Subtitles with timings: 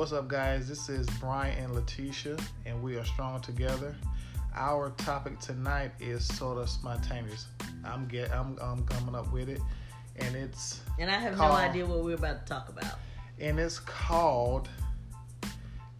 [0.00, 0.66] What's up, guys?
[0.66, 3.94] This is Brian and Letitia, and we are strong together.
[4.56, 7.48] Our topic tonight is sort of spontaneous.
[7.84, 9.60] I'm get I'm, I'm coming up with it,
[10.16, 11.50] and it's And I have Call.
[11.50, 12.98] no idea what we're about to talk about.
[13.38, 14.70] and it's called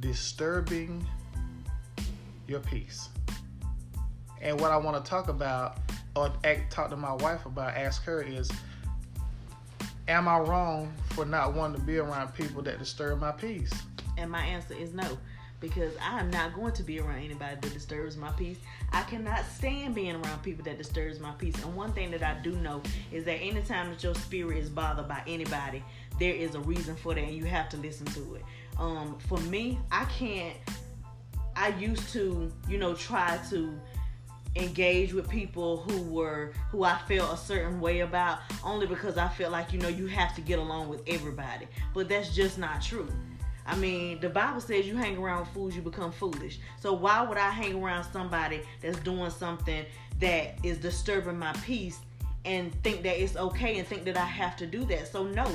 [0.00, 1.06] disturbing
[2.48, 3.10] your peace.
[4.42, 5.78] And what I want to talk about,
[6.16, 8.50] or act, talk to my wife about, ask her is,
[10.08, 13.72] am I wrong for not wanting to be around people that disturb my peace?
[14.16, 15.18] And my answer is no.
[15.60, 18.58] Because I am not going to be around anybody that disturbs my peace.
[18.92, 21.54] I cannot stand being around people that disturbs my peace.
[21.62, 25.08] And one thing that I do know is that anytime that your spirit is bothered
[25.08, 25.82] by anybody,
[26.18, 28.42] there is a reason for that and you have to listen to it.
[28.78, 30.56] Um, for me, I can't
[31.56, 33.78] I used to, you know, try to
[34.56, 39.28] engage with people who were who I felt a certain way about only because I
[39.28, 41.66] felt like you know you have to get along with everybody.
[41.92, 43.08] But that's just not true.
[43.66, 46.58] I mean, the Bible says you hang around fools, you become foolish.
[46.80, 49.84] So why would I hang around somebody that's doing something
[50.20, 51.98] that is disturbing my peace
[52.44, 55.08] and think that it's okay and think that I have to do that?
[55.08, 55.46] So no,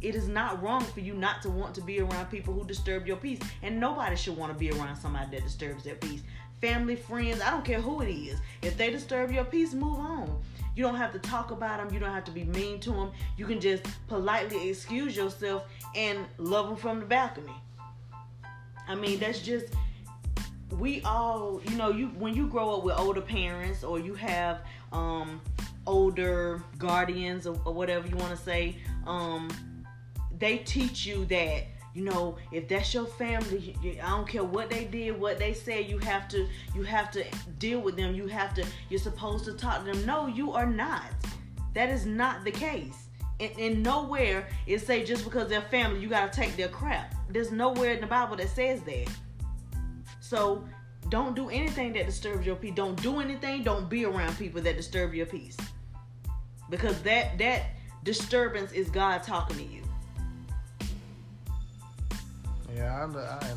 [0.00, 3.06] it is not wrong for you not to want to be around people who disturb
[3.06, 3.40] your peace.
[3.62, 6.22] And nobody should want to be around somebody that disturbs their peace.
[6.60, 8.38] Family, friends, I don't care who it is.
[8.62, 10.42] If they disturb your peace, move on.
[10.74, 11.92] You don't have to talk about them.
[11.92, 13.10] You don't have to be mean to them.
[13.36, 15.64] You can just politely excuse yourself
[15.94, 17.52] and love them from the balcony.
[18.86, 19.74] I mean, that's just
[20.78, 24.60] we all, you know, you when you grow up with older parents or you have
[24.92, 25.40] um
[25.86, 29.48] older guardians or, or whatever you want to say, um
[30.38, 31.64] they teach you that
[31.98, 35.86] you know if that's your family i don't care what they did what they said
[35.86, 37.24] you have to you have to
[37.58, 38.14] deal with them.
[38.14, 40.06] You have to you're supposed to talk to them.
[40.06, 41.04] No you are not.
[41.74, 43.08] That is not the case.
[43.40, 47.14] And, and nowhere it say just because they're family you gotta take their crap.
[47.30, 49.08] There's nowhere in the bible that says that.
[50.20, 50.64] So
[51.08, 52.74] don't do anything that disturbs your peace.
[52.74, 55.56] Don't do anything don't be around people that disturb your peace.
[56.70, 57.62] Because that that
[58.04, 59.87] disturbance is god talking to you
[62.74, 63.52] Yeah, I, I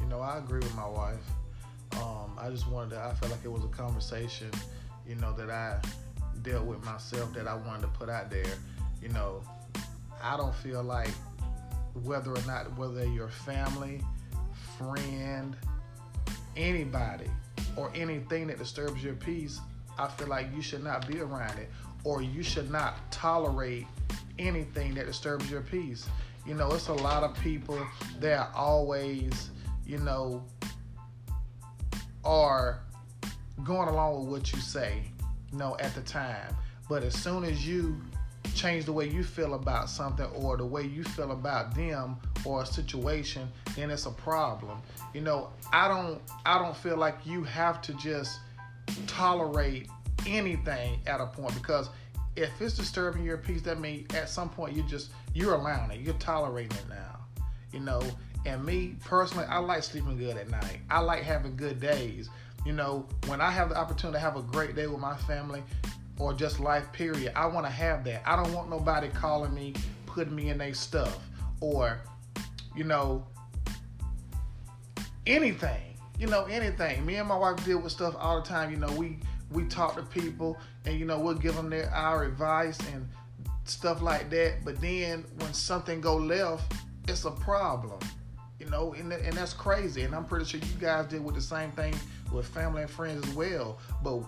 [0.00, 1.24] you know I agree with my wife.
[1.96, 3.00] Um, I just wanted to.
[3.00, 4.50] I felt like it was a conversation,
[5.06, 5.80] you know, that I
[6.42, 8.44] dealt with myself that I wanted to put out there.
[9.02, 9.42] You know,
[10.22, 11.10] I don't feel like
[12.04, 14.02] whether or not whether your family,
[14.76, 15.56] friend,
[16.56, 17.30] anybody,
[17.76, 19.60] or anything that disturbs your peace,
[19.98, 21.70] I feel like you should not be around it,
[22.04, 23.86] or you should not tolerate
[24.38, 26.08] anything that disturbs your peace.
[26.48, 27.78] You know, it's a lot of people
[28.20, 29.50] that always,
[29.86, 30.42] you know,
[32.24, 32.80] are
[33.62, 35.02] going along with what you say,
[35.52, 36.56] you know, at the time.
[36.88, 38.00] But as soon as you
[38.54, 42.16] change the way you feel about something or the way you feel about them
[42.46, 44.80] or a situation, then it's a problem.
[45.12, 48.40] You know, I don't I don't feel like you have to just
[49.06, 49.88] tolerate
[50.26, 51.90] anything at a point because
[52.38, 56.00] if it's disturbing your peace, that means at some point you just you're allowing it,
[56.00, 57.18] you're tolerating it now.
[57.72, 58.00] You know,
[58.46, 60.78] and me personally, I like sleeping good at night.
[60.88, 62.30] I like having good days.
[62.64, 65.62] You know, when I have the opportunity to have a great day with my family
[66.18, 68.22] or just life period, I want to have that.
[68.24, 69.74] I don't want nobody calling me,
[70.06, 71.18] putting me in their stuff
[71.60, 72.00] or
[72.76, 73.26] you know
[75.26, 75.82] anything.
[76.18, 77.04] You know, anything.
[77.06, 78.70] Me and my wife deal with stuff all the time.
[78.70, 79.18] You know, we
[79.50, 83.08] we talk to people and you know we'll give them their our advice and
[83.64, 84.64] stuff like that.
[84.64, 86.72] But then when something go left,
[87.06, 87.98] it's a problem.
[88.58, 90.02] You know, and, and that's crazy.
[90.02, 91.94] And I'm pretty sure you guys did with the same thing
[92.32, 93.78] with family and friends as well.
[94.02, 94.22] But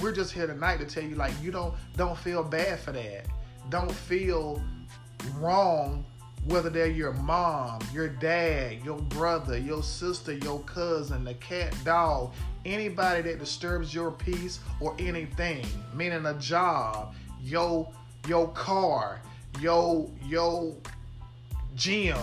[0.00, 3.26] we're just here tonight to tell you like you don't don't feel bad for that.
[3.68, 4.62] Don't feel
[5.36, 6.04] wrong
[6.46, 12.32] whether they're your mom, your dad, your brother, your sister, your cousin, the cat, dog,
[12.64, 15.64] anybody that disturbs your peace or anything,
[15.94, 17.88] meaning a job, your
[18.28, 19.20] your car,
[19.60, 20.74] your your
[21.74, 22.16] gym,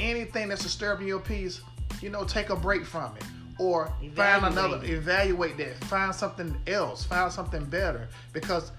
[0.00, 1.60] anything that's disturbing your peace,
[2.00, 3.24] you know, take a break from it.
[3.58, 4.90] Or find another Evaluate.
[4.90, 5.84] evaluate that.
[5.84, 7.04] Find something else.
[7.04, 8.06] Find something better.
[8.34, 8.70] Because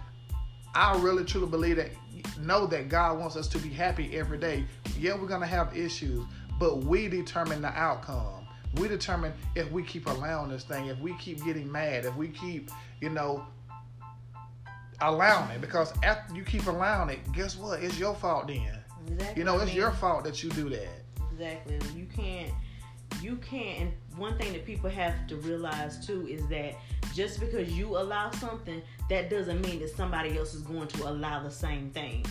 [0.75, 1.89] I really truly believe that
[2.39, 4.65] know that God wants us to be happy every day.
[5.00, 6.24] Yeah, we're gonna have issues,
[6.59, 8.47] but we determine the outcome.
[8.75, 12.27] We determine if we keep allowing this thing, if we keep getting mad, if we
[12.27, 12.69] keep,
[13.01, 13.45] you know,
[15.01, 15.62] allowing it.
[15.62, 17.81] Because after you keep allowing it, guess what?
[17.81, 18.83] It's your fault then.
[19.07, 19.39] Exactly.
[19.39, 21.03] You know, it's your fault that you do that.
[21.31, 21.80] Exactly.
[21.95, 22.53] You can't.
[23.21, 23.81] You can't.
[23.81, 26.75] And one thing that people have to realize too is that
[27.17, 28.79] just because you allow something,
[29.09, 32.23] that doesn't mean that somebody else is going to allow the same thing.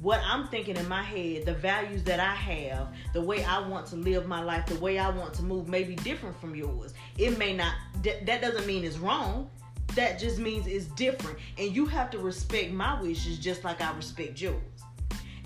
[0.00, 3.86] what I'm thinking in my head, the values that I have, the way I want
[3.88, 6.94] to live my life, the way I want to move may be different from yours.
[7.16, 7.74] It may not,
[8.04, 9.50] that doesn't mean it's wrong.
[9.96, 11.36] That just means it's different.
[11.58, 14.77] And you have to respect my wishes just like I respect yours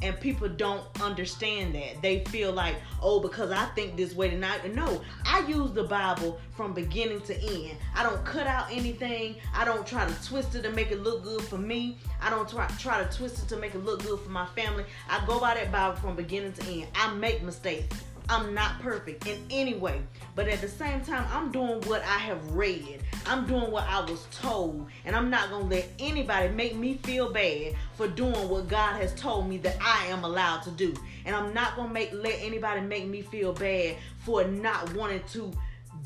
[0.03, 2.03] and people don't understand that.
[2.03, 6.39] They feel like oh because i think this way tonight no i use the bible
[6.63, 7.77] from beginning to end.
[7.95, 9.37] I don't cut out anything.
[9.55, 11.99] I don't try to twist it to make it look good for me.
[12.21, 14.85] I don't try, try to twist it to make it look good for my family.
[15.09, 16.89] I go by that bible from beginning to end.
[16.95, 20.01] I make mistakes I'm not perfect in any way.
[20.35, 23.01] But at the same time, I'm doing what I have read.
[23.27, 24.87] I'm doing what I was told.
[25.05, 29.01] And I'm not going to let anybody make me feel bad for doing what God
[29.01, 30.95] has told me that I am allowed to do.
[31.25, 35.23] And I'm not going to make let anybody make me feel bad for not wanting
[35.33, 35.53] to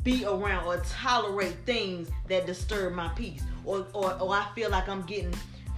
[0.02, 4.88] be around or tolerate things that disturb my peace or, or, or I feel like
[4.88, 5.34] I'm getting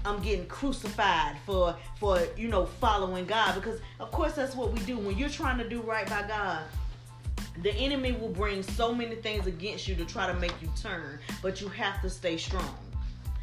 [0.08, 4.80] I'm getting crucified for for you know following God because of course that's what we
[4.80, 6.62] do when you're trying to do right by God.
[7.62, 11.18] The enemy will bring so many things against you to try to make you turn,
[11.42, 12.74] but you have to stay strong.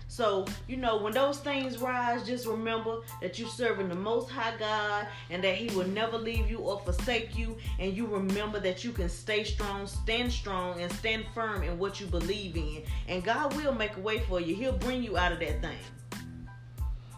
[0.08, 4.56] So, you know, when those things rise, just remember that you're serving the Most High
[4.58, 7.58] God and that He will never leave you or forsake you.
[7.80, 12.00] And you remember that you can stay strong, stand strong, and stand firm in what
[12.00, 12.84] you believe in.
[13.10, 15.78] And God will make a way for you, He'll bring you out of that thing.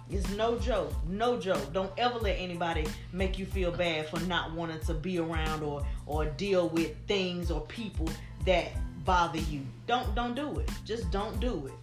[0.10, 0.94] It's no joke.
[1.08, 1.74] No joke.
[1.74, 5.86] Don't ever let anybody make you feel bad for not wanting to be around or
[6.06, 8.10] or deal with things or people
[8.46, 8.72] that
[9.04, 9.62] bother you.
[9.86, 10.70] Don't don't do it.
[10.86, 11.74] Just don't do it.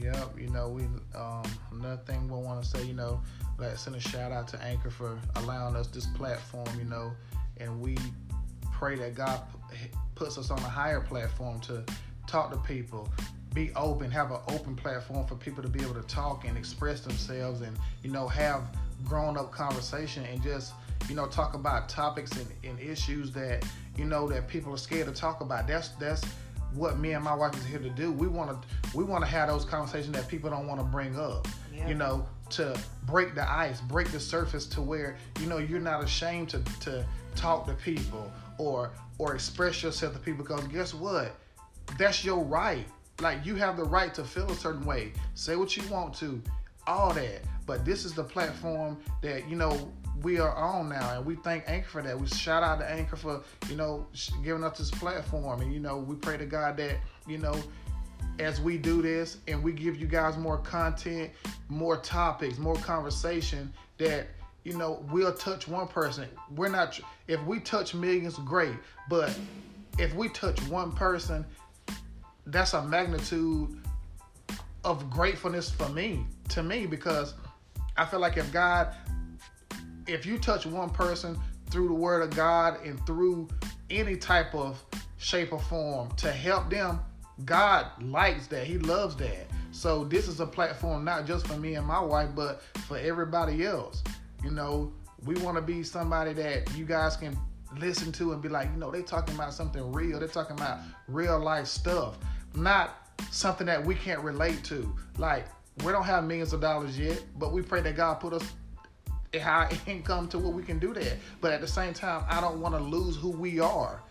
[0.00, 0.84] Yep, you know, we
[1.14, 3.22] um another thing we want to say, you know,
[3.58, 7.12] let's send a shout out to Anchor for allowing us this platform, you know,
[7.58, 7.96] and we
[8.72, 9.40] pray that God
[10.14, 11.84] puts us on a higher platform to
[12.26, 13.08] talk to people,
[13.54, 17.00] be open, have an open platform for people to be able to talk and express
[17.00, 18.62] themselves and, you know, have
[19.04, 20.72] grown up conversation and just,
[21.08, 23.64] you know, talk about topics and, and issues that,
[23.96, 25.66] you know, that people are scared to talk about.
[25.66, 26.24] That's that's
[26.74, 28.12] what me and my wife is here to do.
[28.12, 31.18] We want to we want to have those conversations that people don't want to bring
[31.18, 31.46] up.
[31.74, 31.88] Yeah.
[31.88, 36.02] You know, to break the ice, break the surface to where you know you're not
[36.02, 37.04] ashamed to to
[37.34, 41.34] talk to people or or express yourself to people because guess what?
[41.98, 42.86] That's your right.
[43.20, 46.42] Like you have the right to feel a certain way, say what you want to,
[46.86, 47.42] all that.
[47.66, 49.92] But this is the platform that you know
[50.22, 52.18] we are on now, and we thank Anchor for that.
[52.18, 54.06] We shout out to Anchor for you know
[54.42, 57.54] giving us this platform, and you know we pray to God that you know
[58.38, 61.30] as we do this and we give you guys more content,
[61.68, 64.26] more topics, more conversation that
[64.64, 66.28] you know we'll touch one person.
[66.54, 66.98] We're not
[67.28, 68.74] if we touch millions, great,
[69.08, 69.36] but
[69.98, 71.44] if we touch one person
[72.46, 73.80] that's a magnitude
[74.84, 77.34] of gratefulness for me to me because
[77.96, 78.94] I feel like if God
[80.06, 81.38] if you touch one person
[81.70, 83.48] through the word of God and through
[83.90, 84.82] any type of
[85.18, 87.00] shape or form to help them,
[87.44, 88.66] God likes that.
[88.66, 89.46] He loves that.
[89.70, 93.64] So this is a platform not just for me and my wife, but for everybody
[93.64, 94.02] else.
[94.44, 94.92] You know,
[95.24, 97.38] we want to be somebody that you guys can
[97.78, 100.18] listen to and be like, you know, they talking about something real.
[100.18, 102.18] They're talking about real life stuff
[102.54, 104.94] not something that we can't relate to.
[105.18, 105.46] Like
[105.84, 108.52] we don't have millions of dollars yet, but we pray that God put us
[109.40, 111.16] high income to where we can do that.
[111.40, 114.02] But at the same time, I don't want to lose who we are.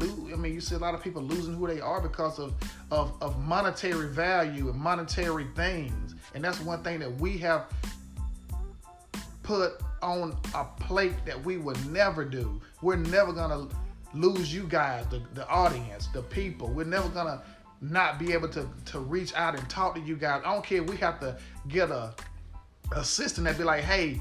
[0.00, 2.54] I mean, you see a lot of people losing who they are because of,
[2.92, 6.14] of, of monetary value and monetary things.
[6.32, 7.64] And that's one thing that we have
[9.42, 12.60] put on a plate that we would never do.
[12.82, 13.68] We're never to
[14.14, 16.68] lose you guys, the, the audience, the people.
[16.68, 17.42] We're never gonna
[17.80, 20.42] not be able to to reach out and talk to you guys.
[20.44, 20.82] I don't care.
[20.82, 21.38] We have to
[21.68, 22.14] get a
[22.94, 24.20] assistant that be like, hey,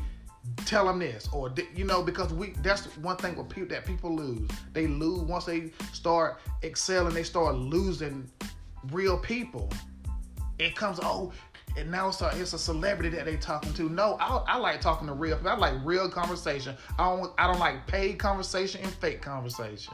[0.65, 4.15] tell them this, or you know, because we that's one thing with people that people
[4.15, 4.49] lose.
[4.73, 7.13] They lose once they start excelling.
[7.13, 8.29] They start losing
[8.91, 9.69] real people.
[10.59, 11.31] It comes, oh,
[11.77, 13.89] and now it's a, it's a celebrity that they talking to.
[13.89, 15.39] No, I, I like talking to real.
[15.45, 16.75] I like real conversation.
[16.97, 19.93] I don't I don't like paid conversation and fake conversation.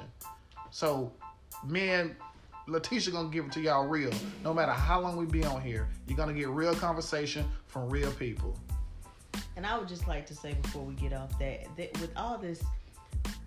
[0.71, 1.11] So,
[1.65, 2.15] man,
[2.67, 4.11] Letitia gonna give it to y'all real.
[4.43, 8.11] No matter how long we be on here, you're gonna get real conversation from real
[8.13, 8.57] people.
[9.55, 12.37] And I would just like to say before we get off that, that with all
[12.37, 12.63] this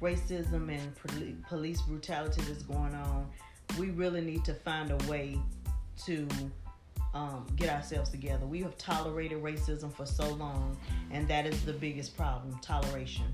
[0.00, 3.28] racism and police brutality that's going on,
[3.78, 5.38] we really need to find a way
[6.04, 6.26] to
[7.14, 8.46] um, get ourselves together.
[8.46, 10.76] We have tolerated racism for so long,
[11.10, 13.26] and that is the biggest problem toleration.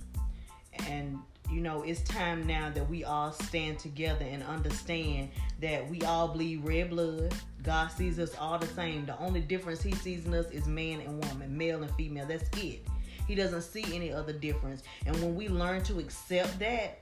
[0.88, 1.18] And
[1.50, 5.28] you know, it's time now that we all stand together and understand
[5.60, 7.34] that we all bleed red blood.
[7.62, 9.06] God sees us all the same.
[9.06, 12.26] The only difference He sees in us is man and woman, male and female.
[12.26, 12.86] That's it.
[13.26, 14.82] He doesn't see any other difference.
[15.06, 17.00] And when we learn to accept that,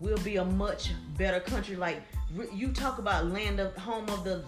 [0.00, 1.76] we'll be a much better country.
[1.76, 2.02] Like
[2.52, 4.44] you talk about land of home of the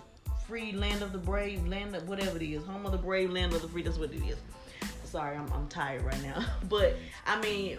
[0.48, 3.52] free, land of the brave, land of whatever it is, home of the brave, land
[3.52, 3.82] of the free.
[3.82, 4.38] That's what it is.
[5.04, 6.44] Sorry, I'm I'm tired right now.
[6.68, 7.78] but I mean,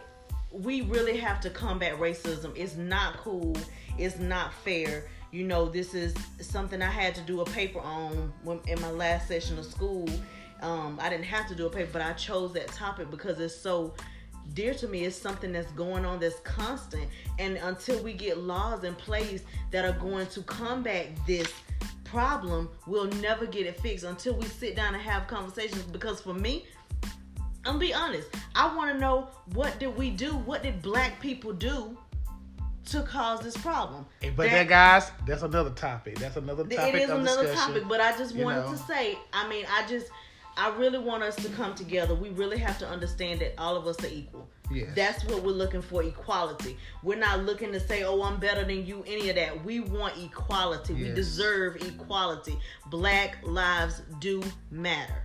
[0.52, 2.54] we really have to combat racism.
[2.56, 3.58] It's not cool.
[3.98, 5.06] It's not fair.
[5.32, 8.92] You know, this is something I had to do a paper on when, in my
[8.92, 10.08] last session of school.
[10.62, 13.56] Um, I didn't have to do a paper, but I chose that topic because it's
[13.56, 13.94] so
[14.54, 15.06] dear to me.
[15.06, 17.08] It's something that's going on that's constant.
[17.38, 21.52] And until we get laws in place that are going to combat this
[22.12, 25.84] problem, we'll never get it fixed until we sit down and have conversations.
[25.84, 26.66] Because for me,
[27.66, 28.28] I'm gonna be honest.
[28.56, 30.36] I want to know what did we do?
[30.36, 31.98] What did black people do
[32.88, 34.06] to cause this problem?
[34.22, 36.18] Hey, but that, that, guys, that's another topic.
[36.18, 36.96] That's another topic.
[36.96, 37.84] It is another topic.
[37.88, 38.72] But I just wanted know.
[38.72, 39.18] to say.
[39.34, 40.08] I mean, I just.
[40.60, 42.14] I really want us to come together.
[42.14, 44.50] We really have to understand that all of us are equal.
[44.70, 44.90] Yes.
[44.94, 46.78] That's what we're looking for equality.
[47.02, 49.64] We're not looking to say, oh, I'm better than you, any of that.
[49.64, 50.96] We want equality.
[50.96, 51.04] Yes.
[51.08, 52.60] We deserve equality.
[52.88, 55.24] Black lives do matter.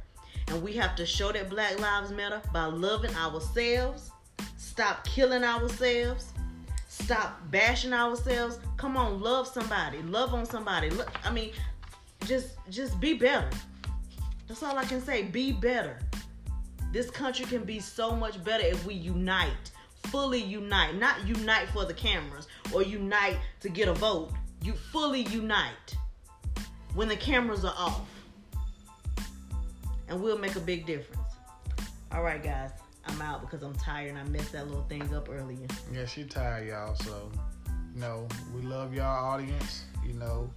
[0.48, 4.12] And we have to show that Black Lives Matter by loving ourselves,
[4.56, 6.32] stop killing ourselves,
[6.86, 8.60] stop bashing ourselves.
[8.76, 10.90] Come on, love somebody, love on somebody.
[10.90, 11.52] Look, I mean,
[12.26, 13.48] just just be better.
[14.46, 15.22] That's all I can say.
[15.22, 15.98] Be better.
[16.92, 19.72] This country can be so much better if we unite,
[20.04, 24.30] fully unite, not unite for the cameras or unite to get a vote.
[24.62, 25.96] You fully unite
[26.94, 28.08] when the cameras are off
[30.08, 31.20] and we'll make a big difference.
[32.12, 32.70] All right, guys,
[33.06, 35.66] I'm out because I'm tired and I messed that little thing up earlier.
[35.92, 36.94] Yeah, she tired, y'all.
[36.94, 37.30] So,
[37.94, 39.84] you know, we love y'all audience.
[40.06, 40.50] You know,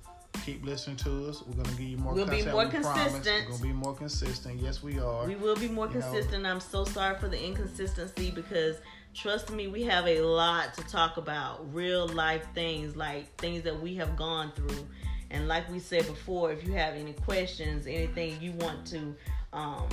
[0.48, 1.44] keep listening to us.
[1.46, 2.14] We're gonna give you more.
[2.14, 3.46] We'll be more we consistent.
[3.50, 4.62] We're gonna be more consistent.
[4.62, 5.28] Yes, we are.
[5.28, 6.44] We will be more you consistent.
[6.44, 6.52] Know.
[6.52, 8.78] I'm so sorry for the inconsistency because
[9.14, 11.74] trust me, we have a lot to talk about.
[11.74, 14.88] Real life things like things that we have gone through.
[15.32, 19.14] And like we said before, if you have any questions, anything you want to
[19.52, 19.90] um,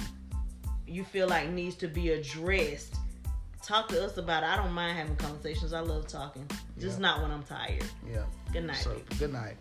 [0.86, 2.94] you feel like needs to be addressed,
[3.60, 4.46] talk to us about it.
[4.46, 5.72] I don't mind having conversations.
[5.72, 6.48] I love talking.
[6.78, 7.84] Just not when I'm tired.
[8.08, 8.22] Yeah.
[8.52, 9.56] Good night, so, Good night.